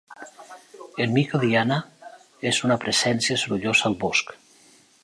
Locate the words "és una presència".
2.53-3.39